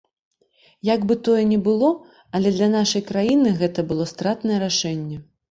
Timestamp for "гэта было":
3.61-4.11